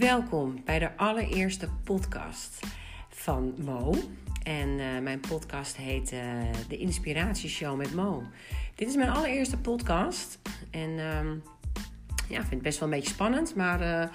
[0.00, 2.60] Welkom bij de allereerste podcast
[3.08, 3.94] van Mo.
[4.42, 6.20] En uh, mijn podcast heet uh,
[6.68, 8.22] De Inspiratieshow met Mo.
[8.74, 10.38] Dit is mijn allereerste podcast.
[10.70, 11.20] En uh,
[12.28, 13.54] ja, ik vind het best wel een beetje spannend.
[13.54, 14.08] Maar uh,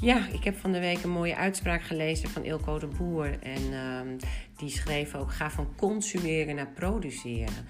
[0.00, 3.38] ja, ik heb van de week een mooie uitspraak gelezen van Ilko de Boer.
[3.42, 4.16] En ehm,
[4.56, 7.66] die schreef ook: ga van consumeren naar produceren.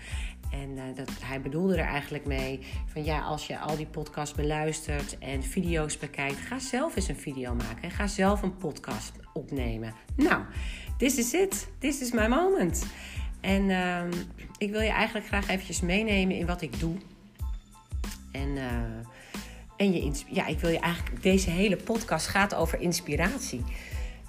[0.50, 4.34] En uh, dat, hij bedoelde er eigenlijk mee van ja, als je al die podcasts
[4.34, 9.12] beluistert en video's bekijkt, ga zelf eens een video maken en ga zelf een podcast
[9.32, 9.94] opnemen.
[10.16, 10.42] Nou,
[10.96, 11.68] this is it.
[11.78, 12.86] This is my moment.
[13.40, 14.02] En uh,
[14.58, 16.96] ik wil je eigenlijk graag eventjes meenemen in wat ik doe.
[18.32, 18.64] En, uh,
[19.76, 23.64] en je, ja, ik wil je eigenlijk, deze hele podcast gaat over inspiratie.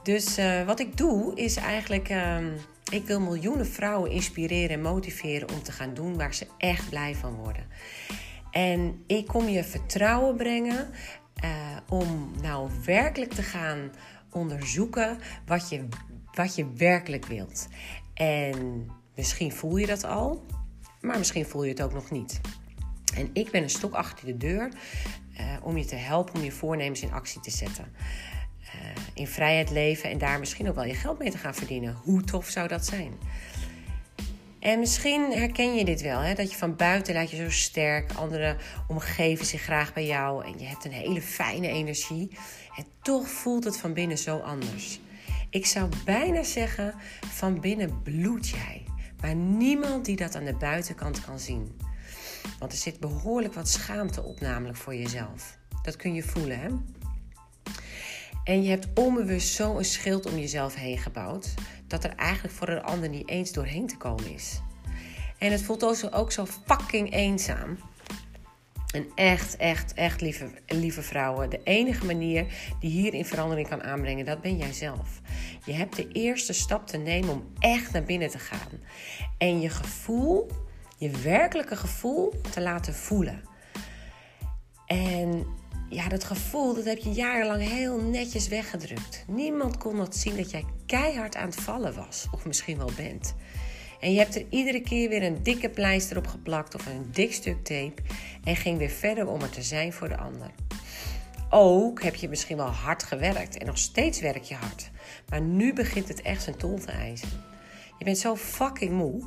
[0.04, 2.10] Dus uh, wat ik doe is eigenlijk.
[2.90, 7.16] Ik wil miljoenen vrouwen inspireren en motiveren om te gaan doen waar ze echt blij
[7.16, 7.68] van worden.
[8.52, 10.90] En ik kom je vertrouwen brengen
[11.44, 13.92] uh, om nou werkelijk te gaan
[14.32, 15.88] onderzoeken wat je,
[16.34, 17.68] wat je werkelijk wilt.
[18.14, 20.46] En misschien voel je dat al,
[21.02, 22.42] maar misschien voel je het ook nog niet.
[23.16, 24.70] En ik ben een stok achter de deur
[25.40, 27.86] uh, om je te helpen om je voornemens in actie te zetten.
[28.76, 28.82] Uh,
[29.14, 31.94] in vrijheid leven en daar misschien ook wel je geld mee te gaan verdienen.
[32.04, 33.14] Hoe tof zou dat zijn?
[34.60, 36.34] En misschien herken je dit wel, hè?
[36.34, 40.60] dat je van buiten laat je zo sterk, anderen omgeven zich graag bij jou en
[40.60, 42.38] je hebt een hele fijne energie.
[42.78, 45.00] En toch voelt het van binnen zo anders.
[45.50, 46.94] Ik zou bijna zeggen,
[47.26, 48.84] van binnen bloed jij.
[49.22, 51.80] Maar niemand die dat aan de buitenkant kan zien.
[52.60, 55.58] Want er zit behoorlijk wat schaamte op, namelijk voor jezelf.
[55.82, 56.68] Dat kun je voelen, hè?
[58.50, 61.54] En je hebt onbewust zo een schild om jezelf heen gebouwd,
[61.88, 64.62] dat er eigenlijk voor een ander niet eens doorheen te komen is.
[65.38, 67.78] En het voelt ook zo fucking eenzaam.
[68.94, 71.50] En echt, echt, echt lieve, lieve vrouwen.
[71.50, 72.46] De enige manier
[72.80, 75.22] die hierin verandering kan aanbrengen, dat ben jij zelf.
[75.66, 78.80] Je hebt de eerste stap te nemen om echt naar binnen te gaan.
[79.38, 80.48] En je gevoel,
[80.98, 83.42] je werkelijke gevoel te laten voelen.
[84.86, 85.46] En
[85.90, 89.24] ja, dat gevoel, dat heb je jarenlang heel netjes weggedrukt.
[89.28, 93.36] Niemand kon dat zien dat jij keihard aan het vallen was, of misschien wel bent.
[94.00, 97.34] En je hebt er iedere keer weer een dikke pleister op geplakt of een dik
[97.34, 98.02] stuk tape
[98.44, 100.52] en ging weer verder om er te zijn voor de ander.
[101.50, 104.90] Ook heb je misschien wel hard gewerkt en nog steeds werk je hard.
[105.30, 107.30] Maar nu begint het echt zijn tol te eisen.
[107.98, 109.24] Je bent zo fucking moe.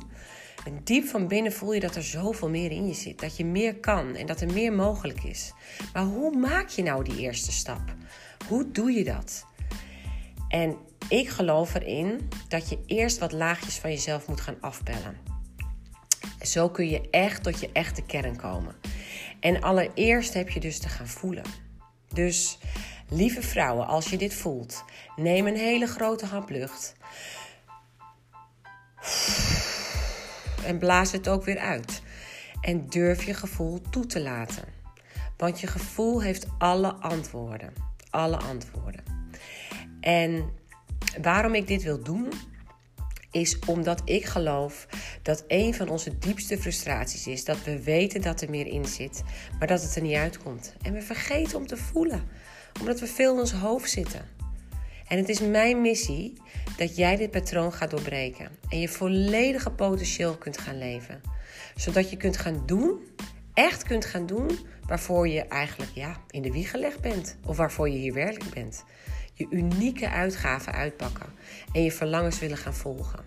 [0.65, 3.19] En diep van binnen voel je dat er zoveel meer in je zit.
[3.19, 5.53] Dat je meer kan en dat er meer mogelijk is.
[5.93, 7.95] Maar hoe maak je nou die eerste stap?
[8.47, 9.45] Hoe doe je dat?
[10.47, 10.77] En
[11.09, 15.17] ik geloof erin dat je eerst wat laagjes van jezelf moet gaan afbellen.
[16.41, 18.75] Zo kun je echt tot je echte kern komen.
[19.39, 21.43] En allereerst heb je dus te gaan voelen.
[22.13, 22.57] Dus
[23.09, 24.83] lieve vrouwen, als je dit voelt,
[25.15, 26.95] neem een hele grote hap lucht.
[30.65, 32.01] En blaas het ook weer uit.
[32.61, 34.63] En durf je gevoel toe te laten.
[35.37, 37.73] Want je gevoel heeft alle antwoorden.
[38.09, 39.03] Alle antwoorden.
[39.99, 40.49] En
[41.21, 42.29] waarom ik dit wil doen,
[43.31, 44.87] is omdat ik geloof
[45.21, 49.23] dat een van onze diepste frustraties is dat we weten dat er meer in zit,
[49.59, 50.75] maar dat het er niet uitkomt.
[50.81, 52.23] En we vergeten om te voelen,
[52.79, 54.42] omdat we veel in ons hoofd zitten.
[55.07, 56.33] En het is mijn missie
[56.77, 61.21] dat jij dit patroon gaat doorbreken en je volledige potentieel kunt gaan leven.
[61.75, 62.99] Zodat je kunt gaan doen,
[63.53, 67.89] echt kunt gaan doen, waarvoor je eigenlijk ja, in de wieg gelegd bent of waarvoor
[67.89, 68.83] je hier werkelijk bent.
[69.33, 71.29] Je unieke uitgaven uitpakken
[71.73, 73.19] en je verlangens willen gaan volgen.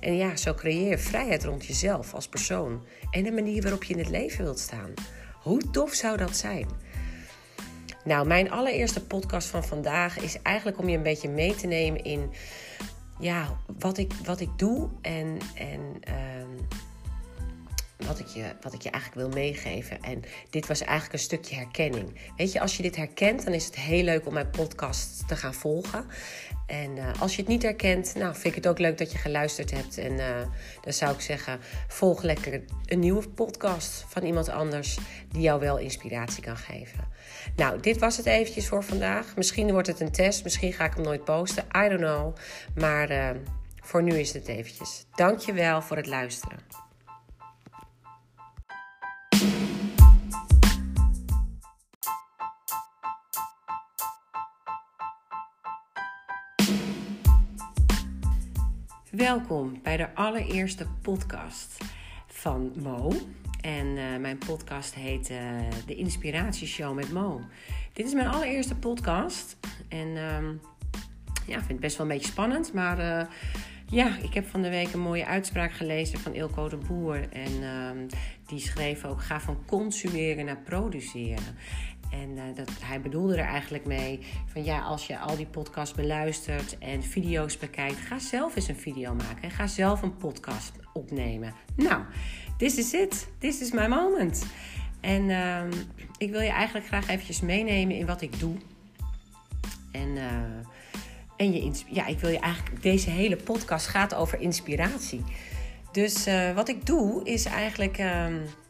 [0.00, 3.92] En ja, zo creëer je vrijheid rond jezelf als persoon en de manier waarop je
[3.92, 4.94] in het leven wilt staan.
[5.32, 6.66] Hoe tof zou dat zijn?
[8.06, 12.04] Nou, mijn allereerste podcast van vandaag is eigenlijk om je een beetje mee te nemen
[12.04, 12.30] in
[13.18, 16.00] ja, wat, ik, wat ik doe en, en
[18.16, 20.02] wat, ik je, wat ik je eigenlijk wil meegeven.
[20.02, 22.20] En dit was eigenlijk een stukje herkenning.
[22.36, 25.36] Weet je, als je dit herkent, dan is het heel leuk om mijn podcast te
[25.36, 26.06] gaan volgen.
[26.66, 29.18] En uh, als je het niet herkent, nou, vind ik het ook leuk dat je
[29.18, 29.98] geluisterd hebt.
[29.98, 30.26] En uh,
[30.80, 34.98] dan zou ik zeggen, volg lekker een nieuwe podcast van iemand anders
[35.32, 37.04] die jou wel inspiratie kan geven.
[37.56, 39.36] Nou, dit was het eventjes voor vandaag.
[39.36, 41.64] Misschien wordt het een test, misschien ga ik hem nooit posten.
[41.76, 42.36] I don't know.
[42.74, 43.30] Maar uh,
[43.82, 45.06] voor nu is het eventjes.
[45.14, 46.85] Dankjewel voor het luisteren.
[59.16, 61.84] Welkom bij de allereerste podcast
[62.26, 63.12] van Mo.
[63.60, 65.38] En uh, mijn podcast heet uh,
[65.86, 67.40] De Inspiratieshow met Mo.
[67.92, 69.56] Dit is mijn allereerste podcast.
[69.88, 70.38] En uh,
[71.46, 72.72] ja, ik vind het best wel een beetje spannend.
[72.72, 73.26] Maar uh,
[73.88, 77.28] ja, ik heb van de week een mooie uitspraak gelezen van Ilko de Boer.
[77.32, 78.06] En ehm,
[78.46, 81.56] die schreef ook: ga van consumeren naar produceren.
[82.10, 85.94] En uh, dat, hij bedoelde er eigenlijk mee van ja, als je al die podcasts
[85.94, 90.72] beluistert en video's bekijkt, ga zelf eens een video maken en ga zelf een podcast
[90.92, 91.54] opnemen.
[91.76, 92.02] Nou,
[92.58, 93.28] this is it.
[93.38, 94.46] This is my moment.
[95.00, 95.62] En uh,
[96.18, 98.54] ik wil je eigenlijk graag eventjes meenemen in wat ik doe.
[99.92, 100.24] En, uh,
[101.36, 105.24] en je, ja, ik wil je eigenlijk, deze hele podcast gaat over inspiratie.
[105.92, 108.26] Dus uh, wat ik doe is eigenlijk, uh,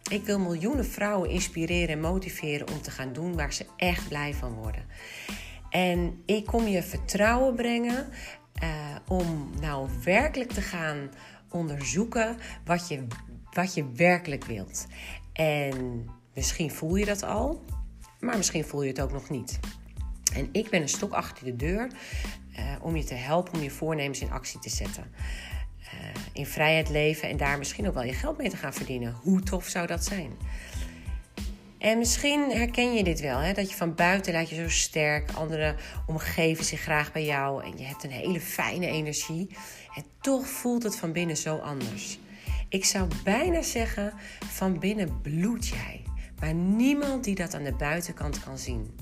[0.08, 4.35] ik wil miljoenen vrouwen inspireren en motiveren om te gaan doen waar ze echt blij
[4.35, 4.85] van worden.
[5.70, 8.08] En ik kom je vertrouwen brengen
[8.62, 11.11] uh, om nou werkelijk te gaan
[11.50, 13.06] onderzoeken wat je,
[13.53, 14.87] wat je werkelijk wilt.
[15.32, 17.64] En misschien voel je dat al,
[18.20, 19.59] maar misschien voel je het ook nog niet.
[20.35, 21.88] En ik ben een stok achter de deur
[22.81, 25.05] om je te helpen om je voornemens in actie te zetten.
[26.37, 29.17] In vrijheid leven en daar misschien ook wel je geld mee te gaan verdienen.
[29.23, 30.31] Hoe tof zou dat zijn?
[31.79, 33.53] En misschien herken je dit wel, hè?
[33.53, 37.79] dat je van buiten laat je zo sterk, anderen omgeven zich graag bij jou en
[37.79, 39.56] je hebt een hele fijne energie.
[39.94, 42.19] En toch voelt het van binnen zo anders.
[42.69, 44.12] Ik zou bijna zeggen,
[44.44, 46.03] van binnen bloed jij.
[46.41, 48.99] Maar niemand die dat aan de buitenkant kan zien.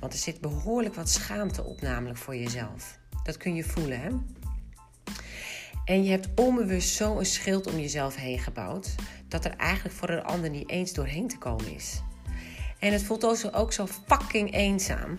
[0.00, 2.98] Want er zit behoorlijk wat schaamte op, namelijk voor jezelf.
[3.22, 4.08] Dat kun je voelen, hè?
[5.88, 8.94] En je hebt onbewust zo een schild om jezelf heen gebouwd,
[9.28, 12.02] dat er eigenlijk voor een ander niet eens doorheen te komen is.
[12.78, 15.18] En het voelt ook zo fucking eenzaam.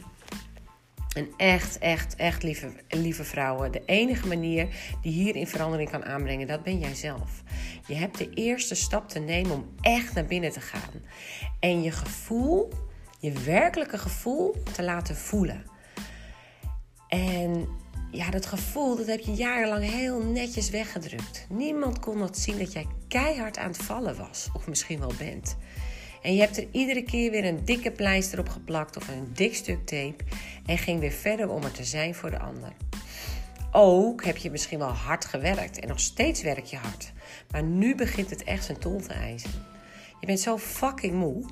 [1.16, 3.71] En echt, echt, echt lieve, lieve vrouwen.
[3.71, 4.68] De enige manier
[5.01, 7.44] die hierin verandering kan aanbrengen, dat ben jij zelf.
[7.88, 11.01] Je hebt de eerste stap te nemen om echt naar binnen te gaan.
[11.60, 12.69] En je gevoel,
[13.19, 15.63] je werkelijke gevoel te laten voelen.
[17.07, 17.68] En
[18.12, 21.46] ja, dat gevoel, dat heb je jarenlang heel netjes weggedrukt.
[21.50, 25.58] Niemand kon dat zien dat jij keihard aan het vallen was, of misschien wel bent.
[26.22, 29.56] En je hebt er iedere keer weer een dikke pleister op geplakt of een dik
[29.56, 30.24] stuk tape
[30.66, 32.74] en ging weer verder om er te zijn voor de ander.
[33.72, 37.12] Ook heb je misschien wel hard gewerkt en nog steeds werk je hard.
[37.52, 39.52] Maar nu begint het echt zijn tol te eisen.
[40.20, 41.46] Je bent zo fucking moe.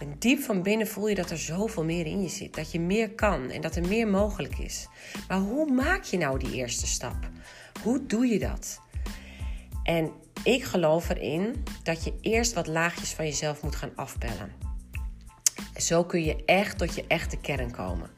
[0.00, 2.54] En diep van binnen voel je dat er zoveel meer in je zit.
[2.54, 4.88] Dat je meer kan en dat er meer mogelijk is.
[5.28, 7.16] Maar hoe maak je nou die eerste stap?
[7.82, 8.80] Hoe doe je dat?
[9.82, 10.10] En
[10.42, 14.52] ik geloof erin dat je eerst wat laagjes van jezelf moet gaan afbellen.
[15.76, 18.10] Zo kun je echt tot je echte kern komen.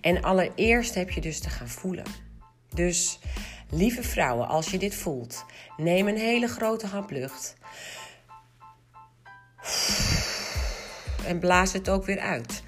[0.00, 2.06] En allereerst heb je dus te gaan voelen.
[2.74, 3.18] Dus
[3.70, 5.44] lieve vrouwen, als je dit voelt,
[5.76, 7.56] neem een hele grote hap lucht
[11.32, 12.62] en blaas het ook weer uit.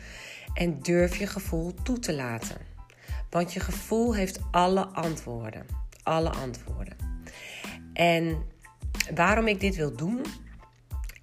[0.54, 2.56] En durf je gevoel toe te laten.
[3.30, 5.66] Want je gevoel heeft alle antwoorden.
[6.02, 6.96] Alle antwoorden.
[7.92, 8.42] En
[9.14, 10.24] waarom ik dit wil doen,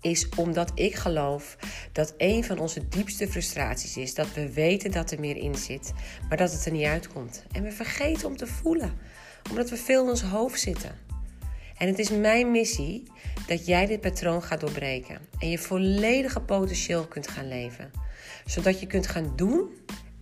[0.01, 1.57] is omdat ik geloof
[1.91, 5.93] dat een van onze diepste frustraties is dat we weten dat er meer in zit,
[6.27, 7.45] maar dat het er niet uitkomt.
[7.51, 8.93] En we vergeten om te voelen,
[9.49, 11.10] omdat we veel in ons hoofd zitten.
[11.81, 13.03] En het is mijn missie
[13.47, 17.91] dat jij dit patroon gaat doorbreken en je volledige potentieel kunt gaan leven.
[18.45, 19.69] Zodat je kunt gaan doen,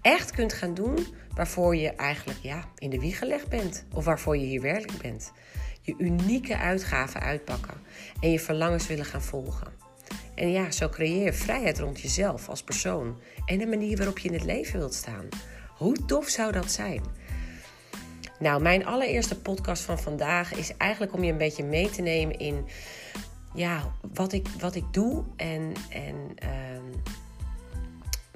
[0.02, 3.86] echt kunt gaan doen, waarvoor je eigenlijk ja, in de wieg gelegd bent.
[3.94, 5.32] Of waarvoor je hier werkelijk bent.
[5.82, 7.78] Je unieke uitgaven uitpakken
[8.20, 9.68] en je verlangens willen gaan volgen.
[10.36, 14.28] En ja, zo creëer je vrijheid rond jezelf als persoon en de manier waarop je
[14.28, 15.28] in het leven wilt staan.
[15.78, 17.02] Hoe tof zou dat zijn?
[18.40, 22.40] Nou, mijn allereerste podcast van vandaag is eigenlijk om je een beetje mee te nemen
[22.40, 22.66] in
[23.54, 26.50] ja, wat, ik, wat ik doe en, en uh,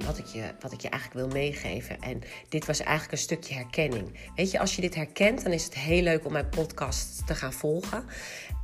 [0.05, 2.01] wat, ik je, wat ik je eigenlijk wil meegeven.
[2.01, 4.19] En dit was eigenlijk een stukje herkenning.
[4.35, 7.35] Weet je, als je dit herkent, dan is het heel leuk om mijn podcast te
[7.35, 8.05] gaan volgen.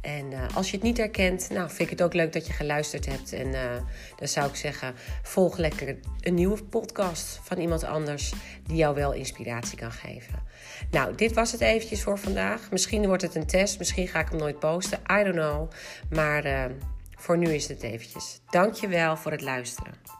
[0.01, 2.53] En uh, als je het niet herkent, nou, vind ik het ook leuk dat je
[2.53, 3.34] geluisterd hebt.
[3.34, 3.62] En uh,
[4.15, 4.93] dan zou ik zeggen,
[5.24, 8.34] volg lekker een nieuwe podcast van iemand anders
[8.67, 10.43] die jou wel inspiratie kan geven.
[10.91, 12.72] Nou, dit was het eventjes voor vandaag.
[12.72, 15.00] Misschien wordt het een test, misschien ga ik hem nooit posten.
[15.12, 15.72] I don't know.
[16.10, 16.65] Maar uh,
[17.15, 18.41] voor nu is het eventjes.
[18.50, 20.18] Dankjewel voor het luisteren.